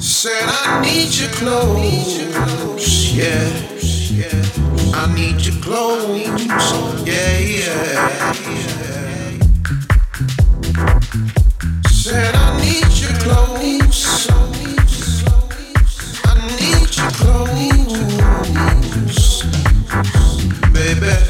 Said 0.00 0.48
I 0.48 0.80
need 0.82 1.14
your 1.14 1.30
clothes, 1.30 2.18
yeah. 3.14 3.48
I 4.94 5.14
need 5.14 5.40
your 5.46 5.62
clothes, 5.62 6.28
yeah, 7.06 7.38
yeah. 7.38 8.32
Said 11.88 12.34
I 12.34 12.60
need 12.60 12.92
your 13.00 13.14
clothes. 13.20 14.28
I 16.24 16.34
need 16.58 16.96
your 16.96 17.10
clothes, 17.10 18.00
baby. 20.72 21.29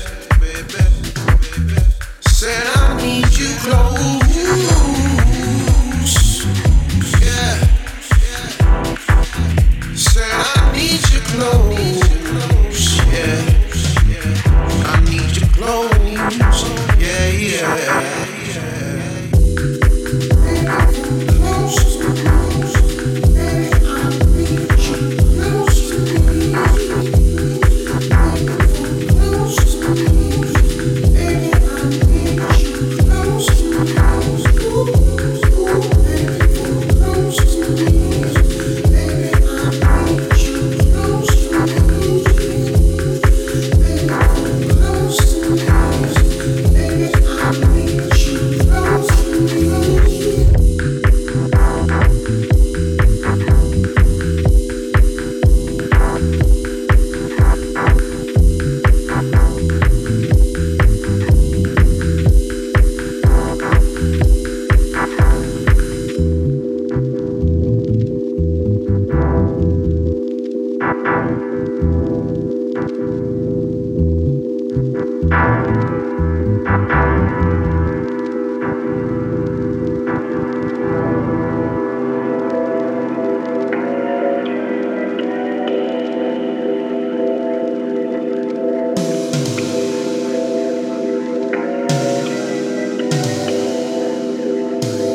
Baby, 94.80 95.10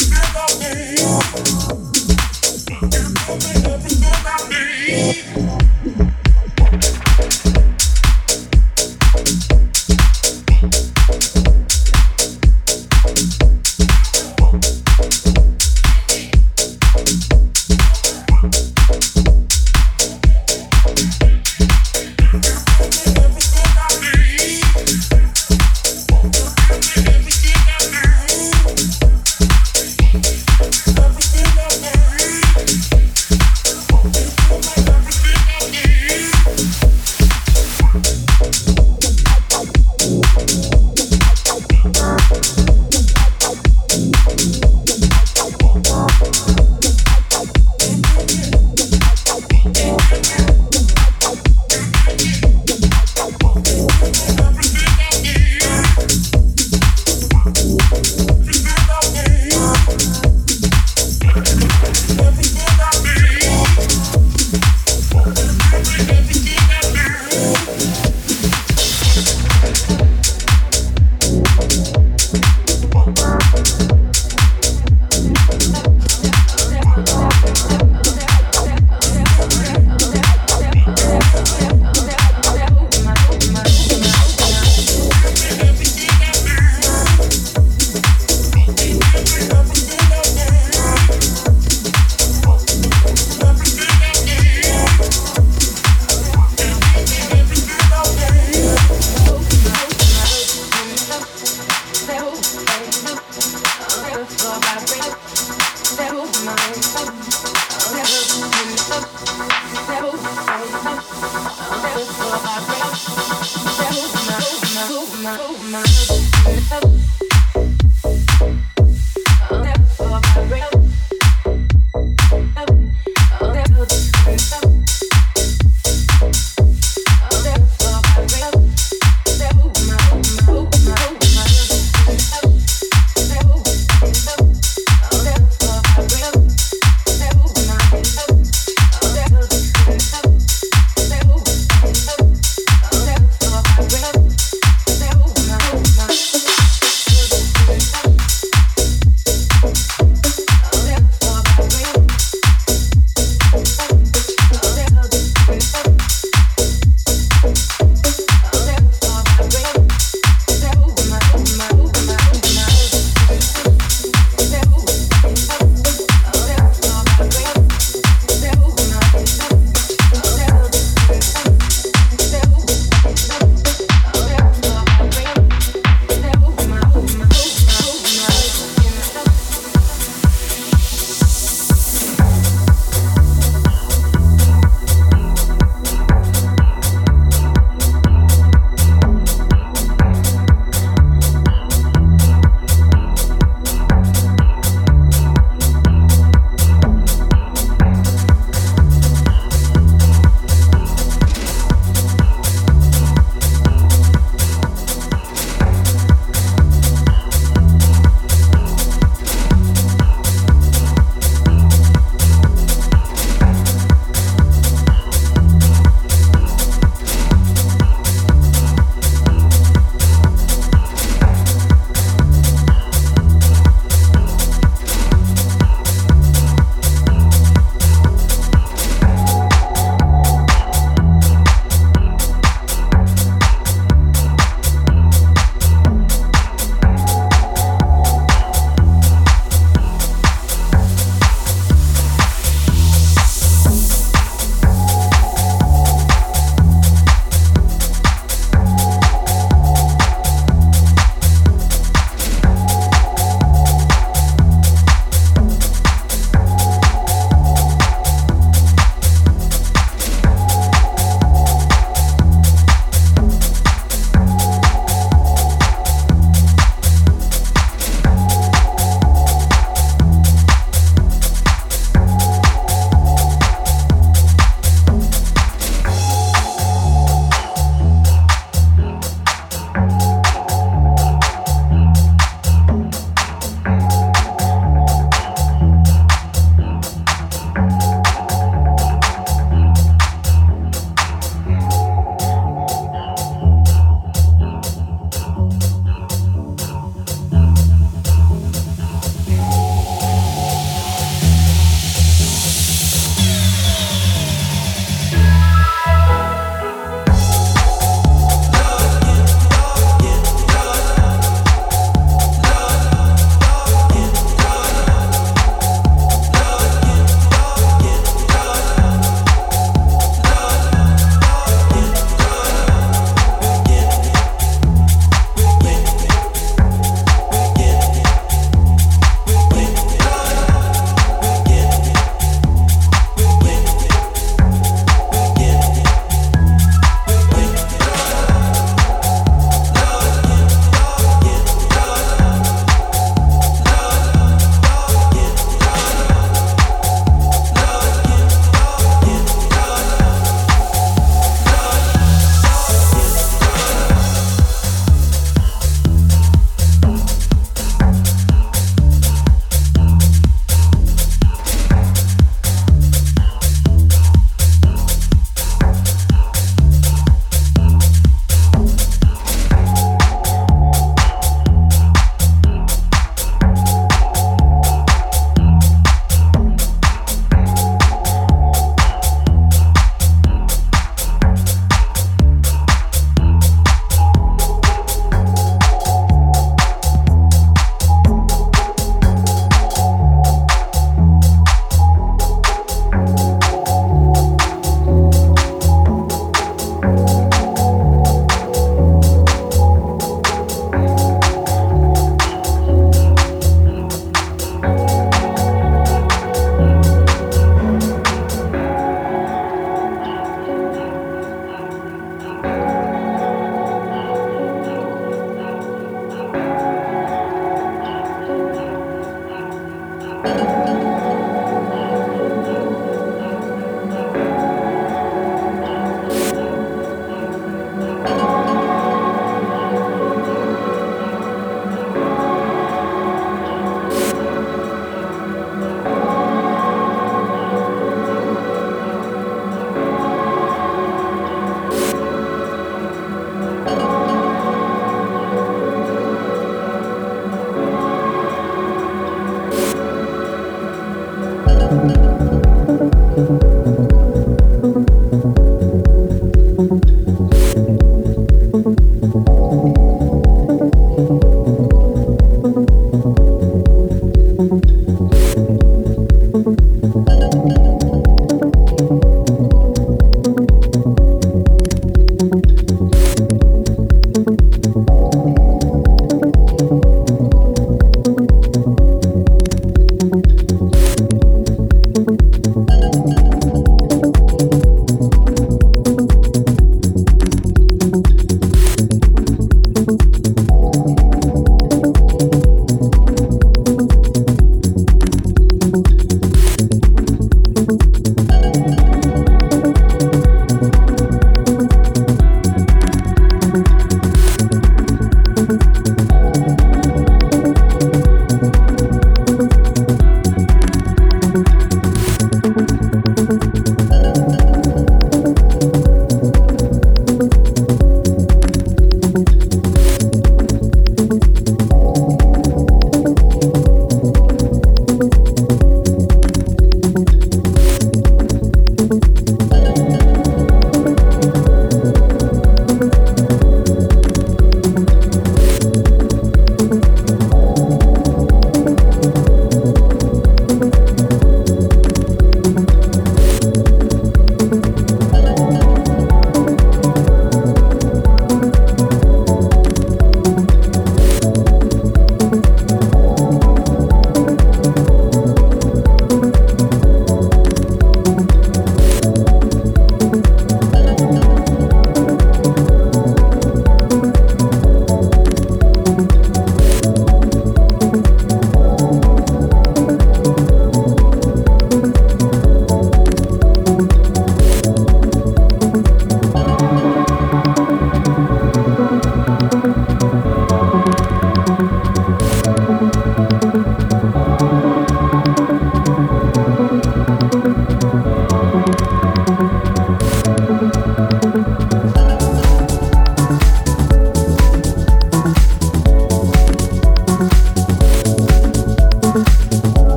Everything 0.00 0.16
about 4.08 4.48
me. 4.48 5.59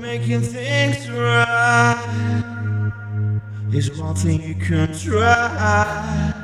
Making 0.00 0.42
things 0.42 1.10
right 1.10 2.42
is 3.72 3.98
one 3.98 4.14
thing 4.14 4.42
you 4.42 4.54
can 4.54 4.92
try. 4.92 6.41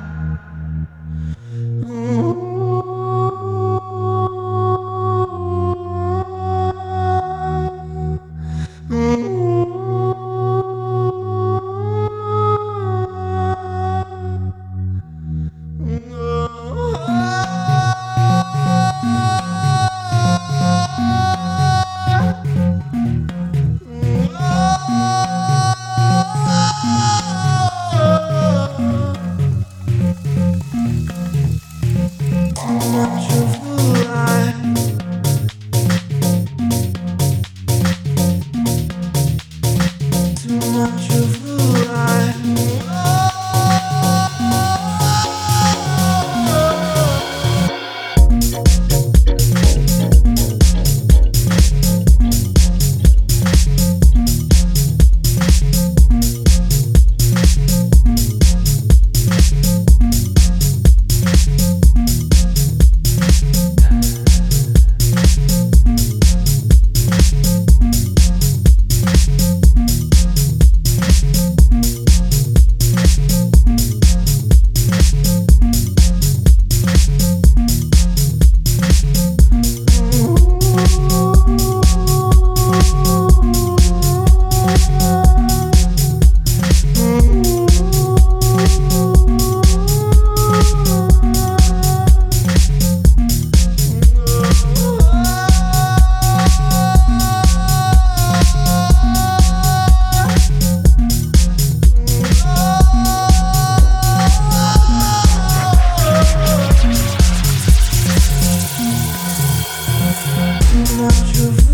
not 110.98 111.12
true. 111.32 111.67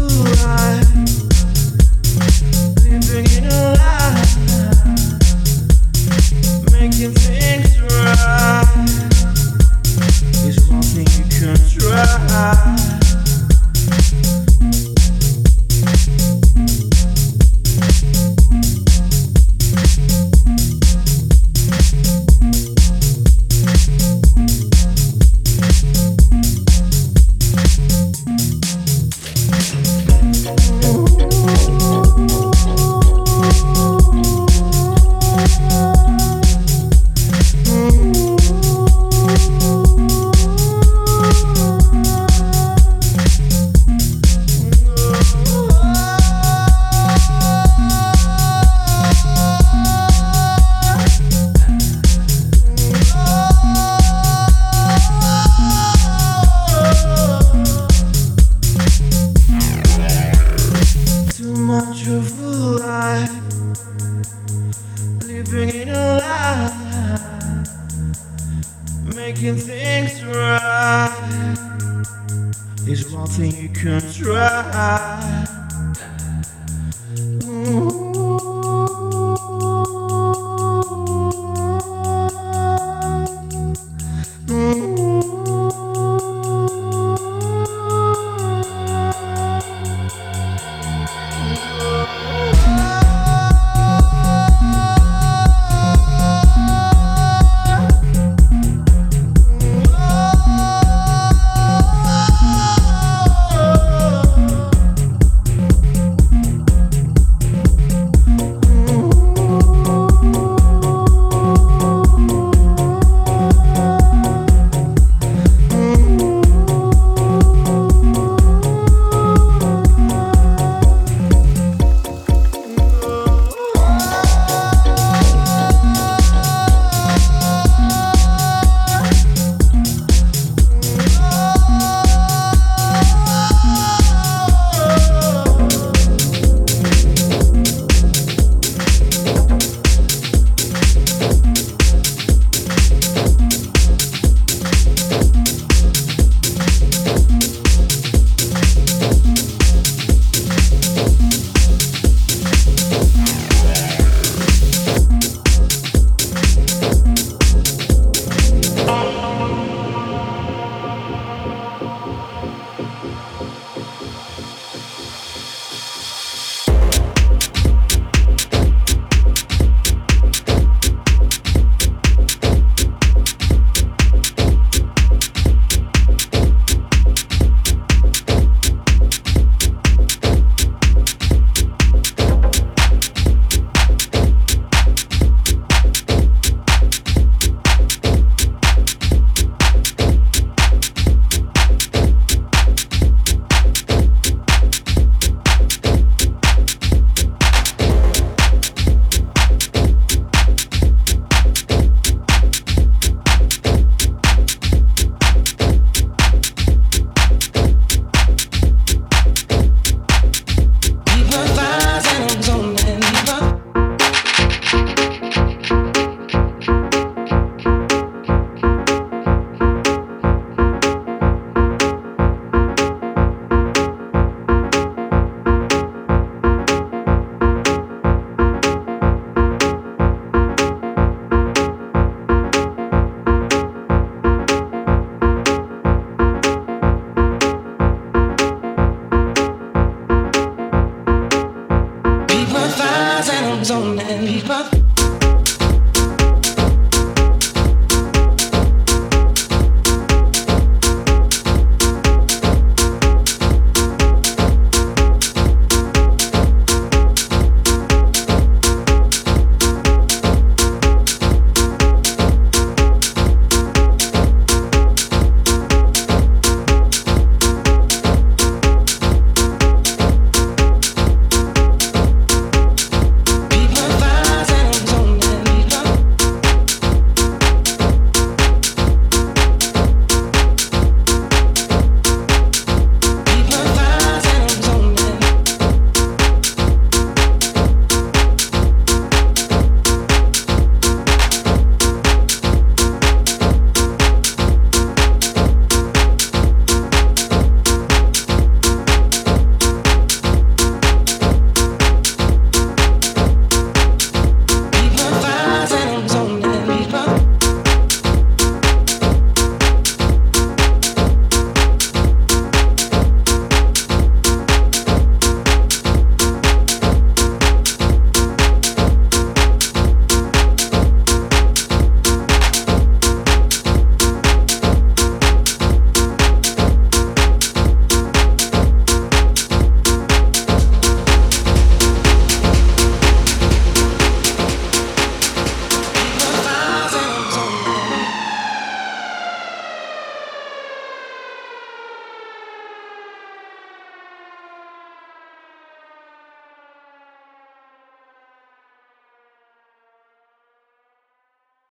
Cause 243.64 243.70
I'm 243.70 243.98
zoning, 243.98 244.46
but 244.46 244.83